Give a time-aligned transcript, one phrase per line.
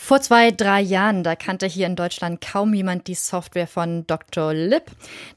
[0.00, 4.54] vor zwei, drei Jahren, da kannte hier in Deutschland kaum jemand die Software von Dr.
[4.54, 4.84] Lip.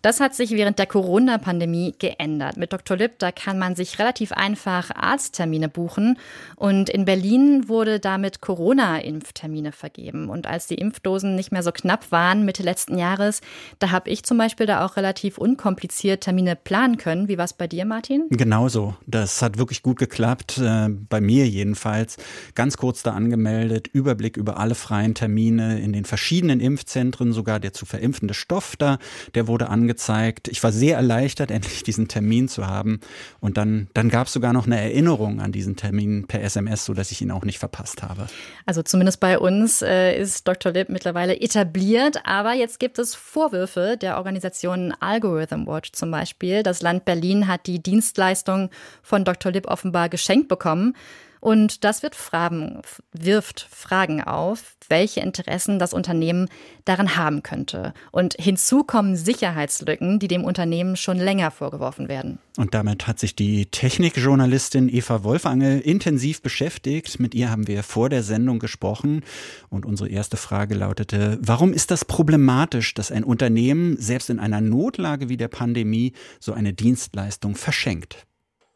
[0.01, 2.57] Das hat sich während der Corona-Pandemie geändert.
[2.57, 2.95] Mit Dr.
[2.95, 6.17] Lip, da kann man sich relativ einfach Arzttermine buchen.
[6.55, 10.29] Und in Berlin wurde damit Corona-Impftermine vergeben.
[10.29, 13.41] Und als die Impfdosen nicht mehr so knapp waren Mitte letzten Jahres,
[13.79, 17.27] da habe ich zum Beispiel da auch relativ unkompliziert Termine planen können.
[17.27, 18.27] Wie war es bei dir, Martin?
[18.29, 18.95] Genauso.
[19.05, 20.59] Das hat wirklich gut geklappt.
[20.59, 22.17] Äh, bei mir jedenfalls.
[22.55, 27.59] Ganz kurz da angemeldet, Überblick über über alle freien Termine in den verschiedenen Impfzentren, sogar
[27.61, 28.97] der zu verimpfende Stoff da,
[29.33, 30.49] der wurde angezeigt.
[30.49, 32.99] Ich war sehr erleichtert, endlich diesen Termin zu haben.
[33.39, 37.11] Und dann, dann gab es sogar noch eine Erinnerung an diesen Termin per SMS, sodass
[37.11, 38.27] ich ihn auch nicht verpasst habe.
[38.65, 40.73] Also zumindest bei uns äh, ist Dr.
[40.73, 46.63] Lip mittlerweile etabliert, aber jetzt gibt es Vorwürfe der Organisation Algorithm Watch zum Beispiel.
[46.63, 48.69] Das Land Berlin hat die Dienstleistung
[49.01, 49.51] von Dr.
[49.51, 50.93] Lip offenbar geschenkt bekommen.
[51.41, 52.81] Und das wird Fragen,
[53.13, 56.49] wirft Fragen auf, welche Interessen das Unternehmen
[56.85, 57.93] daran haben könnte.
[58.11, 62.37] Und hinzu kommen Sicherheitslücken, die dem Unternehmen schon länger vorgeworfen werden.
[62.57, 67.19] Und damit hat sich die Technikjournalistin Eva Wolfangel intensiv beschäftigt.
[67.19, 69.23] Mit ihr haben wir vor der Sendung gesprochen.
[69.69, 74.61] Und unsere erste Frage lautete, warum ist das problematisch, dass ein Unternehmen selbst in einer
[74.61, 78.27] Notlage wie der Pandemie so eine Dienstleistung verschenkt?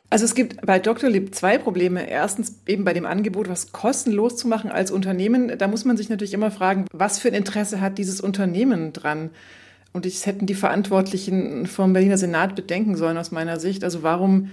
[0.10, 1.10] Also es gibt bei Dr.
[1.10, 2.10] Lib zwei Probleme.
[2.10, 5.58] Erstens eben bei dem Angebot, was kostenlos zu machen als Unternehmen.
[5.58, 9.32] Da muss man sich natürlich immer fragen, was für ein Interesse hat dieses Unternehmen dran?
[9.94, 13.84] Und das hätten die Verantwortlichen vom Berliner Senat bedenken sollen aus meiner Sicht.
[13.84, 14.52] Also warum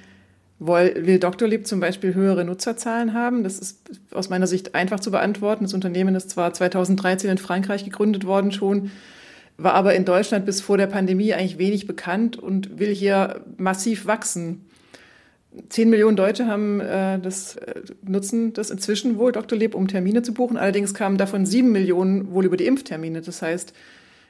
[0.61, 1.49] will Dr.
[1.49, 3.43] Lib zum Beispiel höhere Nutzerzahlen haben?
[3.43, 3.81] Das ist
[4.13, 5.65] aus meiner Sicht einfach zu beantworten.
[5.65, 8.93] Das Unternehmen ist zwar 2013 in Frankreich gegründet worden schon,
[9.57, 14.07] war aber in Deutschland bis vor der Pandemie eigentlich wenig bekannt und will hier massiv
[14.07, 14.65] wachsen.
[15.69, 19.59] Zehn Millionen Deutsche haben äh, das äh, nutzen das inzwischen wohl Dr.
[19.59, 20.57] Leb, um Termine zu buchen.
[20.57, 23.21] Allerdings kamen davon sieben Millionen wohl über die Impftermine.
[23.21, 23.75] Das heißt,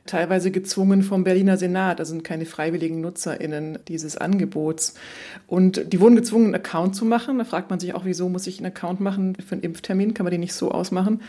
[0.07, 2.01] teilweise gezwungen vom Berliner Senat.
[2.01, 4.95] Das sind keine freiwilligen NutzerInnen dieses Angebots.
[5.47, 7.39] Und die wurden gezwungen, einen Account zu machen.
[7.39, 10.15] Da fragt man sich auch, wieso muss ich einen Account machen für einen Impftermin?
[10.15, 11.23] Kann man den nicht so ausmachen?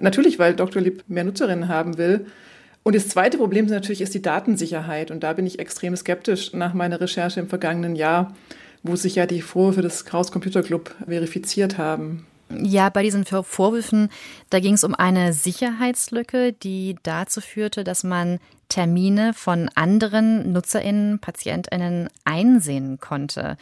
[0.00, 0.80] Natürlich, weil Dr.
[0.80, 2.26] Leb mehr Nutzerinnen haben will.
[2.82, 5.10] Und das zweite Problem natürlich ist die Datensicherheit.
[5.10, 8.34] Und da bin ich extrem skeptisch nach meiner Recherche im vergangenen Jahr
[8.82, 12.26] wo sich ja die Vorwürfe des Chaos Computer Club verifiziert haben.
[12.50, 14.08] Ja, bei diesen Vorwürfen,
[14.50, 21.20] da ging es um eine Sicherheitslücke, die dazu führte, dass man Termine von anderen Nutzerinnen,
[21.20, 23.56] Patientinnen einsehen konnte.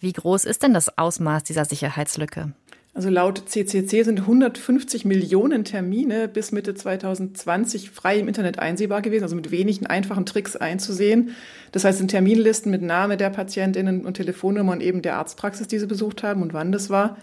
[0.00, 2.52] Wie groß ist denn das Ausmaß dieser Sicherheitslücke?
[2.94, 9.22] Also laut CCC sind 150 Millionen Termine bis Mitte 2020 frei im Internet einsehbar gewesen,
[9.22, 11.30] also mit wenigen einfachen Tricks einzusehen.
[11.72, 15.78] Das heißt, in Terminlisten mit Name der Patientinnen und Telefonnummer und eben der Arztpraxis, die
[15.78, 17.16] sie besucht haben und wann das war.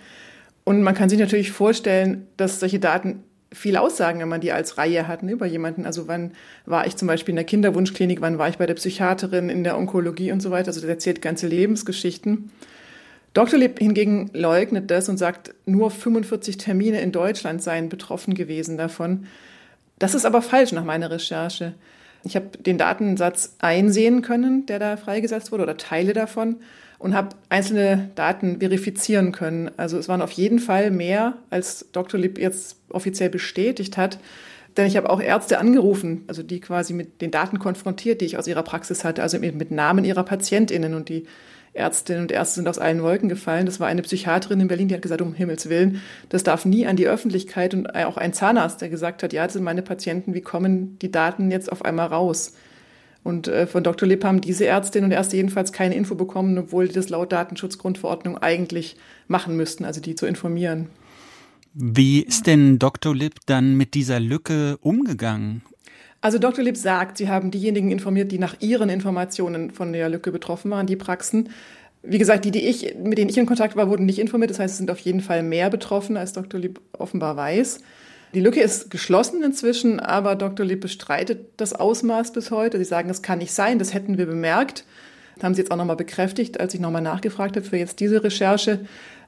[0.64, 4.80] Und man kann sich natürlich vorstellen, dass solche Daten viel aussagen, wenn man die als
[4.80, 5.86] Reihe hat ne, über jemanden.
[5.86, 6.32] Also wann
[6.66, 9.78] war ich zum Beispiel in der Kinderwunschklinik, wann war ich bei der Psychiaterin, in der
[9.78, 10.68] Onkologie und so weiter.
[10.68, 12.52] Also das erzählt ganze Lebensgeschichten.
[13.34, 13.60] Dr.
[13.60, 19.28] Lieb hingegen leugnet das und sagt, nur 45 Termine in Deutschland seien betroffen gewesen davon.
[20.00, 21.76] Das ist aber falsch nach meiner Recherche.
[22.24, 26.58] Ich habe den Datensatz einsehen können, der da freigesetzt wurde, oder Teile davon,
[26.98, 29.72] und habe einzelne Daten verifizieren können.
[29.78, 32.20] Also es waren auf jeden Fall mehr, als Dr.
[32.20, 34.20] Lieb jetzt offiziell bestätigt hat.
[34.76, 38.38] Denn ich habe auch Ärzte angerufen, also die quasi mit den Daten konfrontiert, die ich
[38.38, 40.94] aus ihrer Praxis hatte, also mit Namen ihrer PatientInnen.
[40.94, 41.26] Und die
[41.74, 43.66] Ärztinnen und Ärzte sind aus allen Wolken gefallen.
[43.66, 46.88] Das war eine Psychiaterin in Berlin, die hat gesagt, um Himmels Willen, das darf nie
[46.88, 50.34] an die Öffentlichkeit und auch ein Zahnarzt, der gesagt hat, ja, das sind meine Patienten,
[50.34, 52.54] wie kommen die Daten jetzt auf einmal raus?
[53.24, 54.08] Und äh, von Dr.
[54.08, 58.38] Lipp haben diese Ärztinnen und Ärzte jedenfalls keine Info bekommen, obwohl die das laut Datenschutzgrundverordnung
[58.38, 58.96] eigentlich
[59.28, 60.88] machen müssten, also die zu informieren.
[61.74, 63.16] Wie ist denn Dr.
[63.16, 65.62] Lipp dann mit dieser Lücke umgegangen?
[66.22, 66.64] Also Dr.
[66.64, 70.86] Lipp sagt, sie haben diejenigen informiert, die nach ihren Informationen von der Lücke betroffen waren,
[70.86, 71.50] die Praxen.
[72.04, 74.52] Wie gesagt, die, die ich, mit denen ich in Kontakt war, wurden nicht informiert.
[74.52, 76.60] Das heißt, es sind auf jeden Fall mehr betroffen, als Dr.
[76.60, 77.80] Lieb offenbar weiß.
[78.34, 80.66] Die Lücke ist geschlossen inzwischen, aber Dr.
[80.66, 82.78] Lieb bestreitet das Ausmaß bis heute.
[82.78, 84.86] Sie sagen, das kann nicht sein, das hätten wir bemerkt.
[85.36, 88.24] Das haben sie jetzt auch nochmal bekräftigt, als ich nochmal nachgefragt habe für jetzt diese
[88.24, 88.82] Recherche.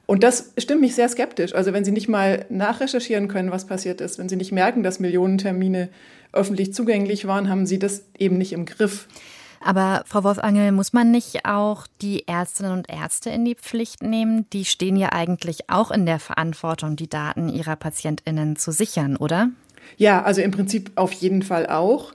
[0.06, 1.54] Und das stimmt mich sehr skeptisch.
[1.54, 5.00] Also wenn Sie nicht mal nachrecherchieren können, was passiert ist, wenn Sie nicht merken, dass
[5.00, 5.88] Millionen Termine
[6.32, 9.08] öffentlich zugänglich waren, haben sie das eben nicht im Griff.
[9.64, 14.46] Aber Frau Wolfangel, muss man nicht auch die Ärztinnen und Ärzte in die Pflicht nehmen?
[14.52, 19.50] Die stehen ja eigentlich auch in der Verantwortung, die Daten ihrer Patientinnen zu sichern, oder?
[19.96, 22.12] Ja, also im Prinzip auf jeden Fall auch.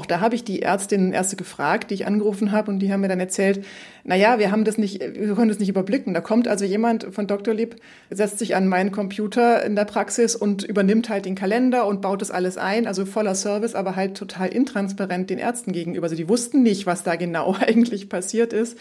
[0.00, 2.90] Auch da habe ich die Ärztinnen und Ärzte gefragt, die ich angerufen habe, und die
[2.90, 3.66] haben mir dann erzählt,
[4.02, 6.14] na ja, wir haben das nicht, wir können das nicht überblicken.
[6.14, 7.52] Da kommt also jemand von Dr.
[7.52, 7.76] Lieb,
[8.08, 12.22] setzt sich an meinen Computer in der Praxis und übernimmt halt den Kalender und baut
[12.22, 16.04] das alles ein, also voller Service, aber halt total intransparent den Ärzten gegenüber.
[16.04, 18.78] Also die wussten nicht, was da genau eigentlich passiert ist.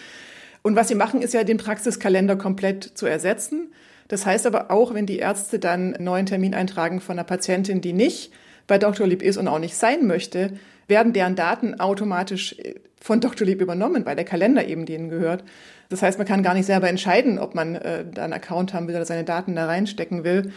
[0.62, 3.74] Und was sie machen, ist ja den Praxiskalender komplett zu ersetzen.
[4.08, 7.82] Das heißt aber auch, wenn die Ärzte dann einen neuen Termin eintragen von einer Patientin,
[7.82, 8.32] die nicht
[8.70, 9.06] bei Dr.
[9.06, 10.52] Lieb ist und auch nicht sein möchte,
[10.90, 13.48] werden deren Daten automatisch äh, von Dr.
[13.48, 15.44] Lieb übernommen, weil der Kalender eben denen gehört.
[15.90, 18.88] Das heißt, man kann gar nicht selber entscheiden, ob man äh, da einen Account haben
[18.88, 20.52] will oder seine Daten da reinstecken will.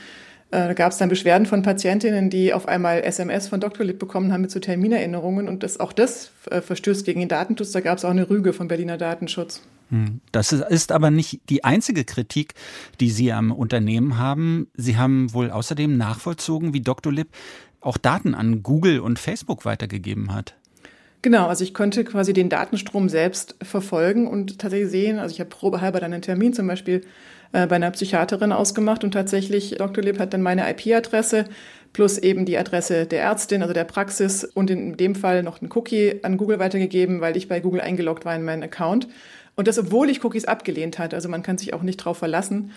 [0.53, 3.87] Äh, da gab es dann Beschwerden von Patientinnen, die auf einmal SMS von Dr.
[3.87, 7.73] Lieb bekommen haben mit so Terminerinnerungen und das, auch das äh, verstößt gegen den Datenschutz.
[7.73, 9.63] Da gab es auch eine Rüge vom Berliner Datenschutz.
[9.89, 10.21] Hm.
[10.31, 12.55] Das ist aber nicht die einzige Kritik,
[13.01, 14.69] die Sie am Unternehmen haben.
[14.75, 17.13] Sie haben wohl außerdem nachvollzogen, wie Dr.
[17.13, 17.29] Lipp
[17.83, 20.55] auch Daten an Google und Facebook weitergegeben hat.
[21.23, 25.51] Genau, also ich konnte quasi den Datenstrom selbst verfolgen und tatsächlich sehen, also ich habe
[25.51, 27.03] probehalber dann einen Termin zum Beispiel
[27.53, 30.03] äh, bei einer Psychiaterin ausgemacht und tatsächlich Dr.
[30.03, 31.45] Leb hat dann meine IP-Adresse
[31.93, 35.71] plus eben die Adresse der Ärztin, also der Praxis und in dem Fall noch einen
[35.73, 39.07] Cookie an Google weitergegeben, weil ich bei Google eingeloggt war in meinen Account.
[39.55, 41.15] Und das, obwohl ich Cookies abgelehnt hatte.
[41.15, 42.73] Also man kann sich auch nicht drauf verlassen.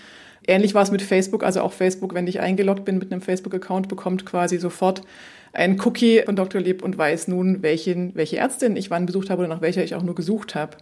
[0.48, 1.44] Ähnlich war es mit Facebook.
[1.44, 5.02] Also auch Facebook, wenn ich eingeloggt bin mit einem Facebook-Account, bekommt quasi sofort
[5.54, 6.62] ein Cookie von Dr.
[6.62, 9.96] Lieb und weiß nun, welchen, welche Ärztin ich wann besucht habe oder nach welcher ich
[9.96, 10.78] auch nur gesucht habe.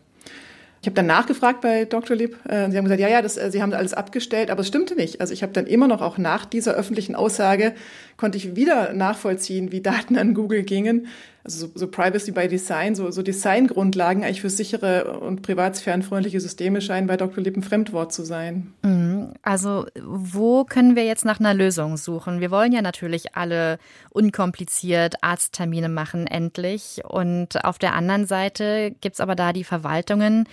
[0.82, 2.18] Ich habe dann nachgefragt bei Dr.
[2.18, 2.38] Lieb.
[2.46, 4.96] Äh, sie haben gesagt, ja, ja, das, äh, sie haben alles abgestellt, aber es stimmte
[4.96, 5.22] nicht.
[5.22, 7.74] Also ich habe dann immer noch, auch nach dieser öffentlichen Aussage,
[8.18, 11.08] konnte ich wieder nachvollziehen, wie Daten an Google gingen
[11.44, 16.82] also so, so Privacy by Design, so, so Designgrundlagen eigentlich für sichere und privatsphärenfreundliche Systeme
[16.82, 17.44] scheinen bei Dr.
[17.44, 18.74] Lipp ein Fremdwort zu sein.
[18.82, 19.03] Mhm.
[19.42, 22.40] Also wo können wir jetzt nach einer Lösung suchen?
[22.40, 27.02] Wir wollen ja natürlich alle unkompliziert Arzttermine machen, endlich.
[27.08, 30.48] Und auf der anderen Seite gibt es aber da die Verwaltungen,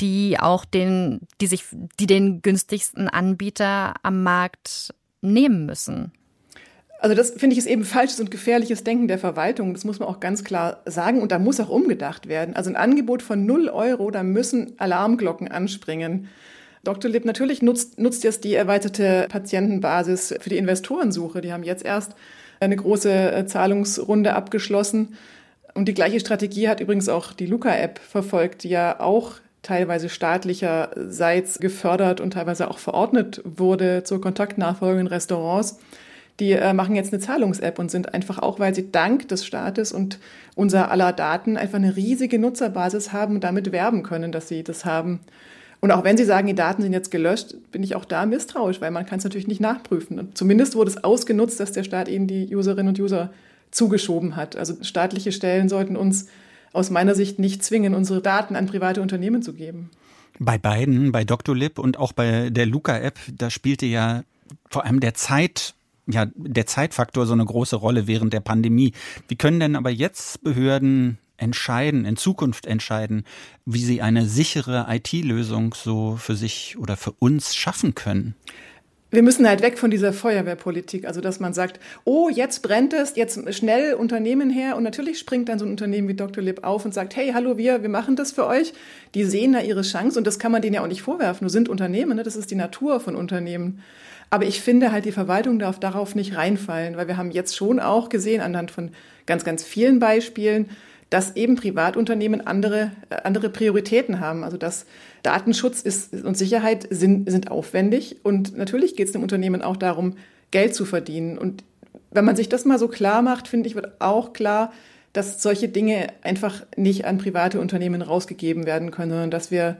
[0.00, 1.64] die auch den, die sich,
[1.98, 6.12] die den günstigsten Anbieter am Markt nehmen müssen.
[7.00, 9.72] Also das finde ich ist eben falsches und gefährliches Denken der Verwaltung.
[9.72, 11.22] Das muss man auch ganz klar sagen.
[11.22, 12.54] Und da muss auch umgedacht werden.
[12.54, 16.28] Also ein Angebot von 0 Euro, da müssen Alarmglocken anspringen.
[16.82, 17.10] Dr.
[17.10, 21.40] Lipp, natürlich nutzt, nutzt jetzt die erweiterte Patientenbasis für die Investorensuche.
[21.40, 22.14] Die haben jetzt erst
[22.58, 25.16] eine große äh, Zahlungsrunde abgeschlossen.
[25.74, 31.58] Und die gleiche Strategie hat übrigens auch die Luca-App verfolgt, die ja auch teilweise staatlicherseits
[31.58, 35.78] gefördert und teilweise auch verordnet wurde zur Kontaktnachfolge in Restaurants
[36.40, 39.92] die äh, machen jetzt eine Zahlungs-App und sind einfach auch, weil sie dank des Staates
[39.92, 40.18] und
[40.54, 44.84] unser aller Daten einfach eine riesige Nutzerbasis haben und damit werben können, dass sie das
[44.84, 45.20] haben.
[45.80, 48.80] Und auch wenn Sie sagen, die Daten sind jetzt gelöscht, bin ich auch da misstrauisch,
[48.80, 50.18] weil man kann es natürlich nicht nachprüfen.
[50.18, 53.32] Und zumindest wurde es ausgenutzt, dass der Staat ihnen die Userinnen und User
[53.70, 54.56] zugeschoben hat.
[54.56, 56.26] Also staatliche Stellen sollten uns
[56.72, 59.90] aus meiner Sicht nicht zwingen, unsere Daten an private Unternehmen zu geben.
[60.38, 61.56] Bei beiden, bei Dr.
[61.56, 64.22] Lib und auch bei der Luca-App, da spielte ja
[64.68, 65.74] vor allem der Zeit
[66.06, 68.92] ja, der Zeitfaktor so eine große Rolle während der Pandemie.
[69.28, 73.24] Wie können denn aber jetzt Behörden entscheiden, in Zukunft entscheiden,
[73.64, 78.34] wie sie eine sichere IT-Lösung so für sich oder für uns schaffen können?
[79.12, 83.16] Wir müssen halt weg von dieser Feuerwehrpolitik, also dass man sagt, oh, jetzt brennt es,
[83.16, 86.44] jetzt schnell Unternehmen her und natürlich springt dann so ein Unternehmen wie Dr.
[86.44, 88.72] Lib auf und sagt, hey, hallo, wir, wir machen das für euch.
[89.16, 91.44] Die sehen da ihre Chance und das kann man denen ja auch nicht vorwerfen.
[91.44, 92.22] Nur sind Unternehmen, ne?
[92.22, 93.82] das ist die Natur von Unternehmen.
[94.30, 97.80] Aber ich finde halt, die Verwaltung darf darauf nicht reinfallen, weil wir haben jetzt schon
[97.80, 98.92] auch gesehen, anhand von
[99.26, 100.70] ganz, ganz vielen Beispielen,
[101.10, 104.44] dass eben Privatunternehmen andere, äh, andere Prioritäten haben.
[104.44, 104.86] Also dass
[105.22, 108.16] Datenschutz ist, und Sicherheit sind, sind aufwendig.
[108.22, 110.16] Und natürlich geht es dem Unternehmen auch darum,
[110.50, 111.36] Geld zu verdienen.
[111.36, 111.64] Und
[112.10, 114.72] wenn man sich das mal so klar macht, finde ich, wird auch klar,
[115.12, 119.76] dass solche Dinge einfach nicht an private Unternehmen rausgegeben werden können, sondern dass wir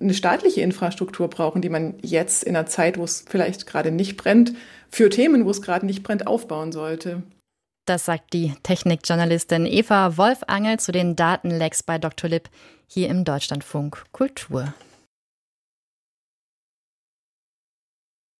[0.00, 4.16] eine staatliche Infrastruktur brauchen, die man jetzt in einer Zeit, wo es vielleicht gerade nicht
[4.16, 4.54] brennt,
[4.90, 7.22] für Themen, wo es gerade nicht brennt, aufbauen sollte.
[7.84, 12.30] Das sagt die Technikjournalistin Eva Wolfangel zu den Datenlecks bei Dr.
[12.30, 12.48] Lipp
[12.86, 14.72] hier im Deutschlandfunk Kultur.